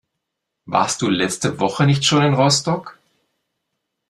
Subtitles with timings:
[0.65, 2.97] Warst du letzte Woche nicht schon in Rostock?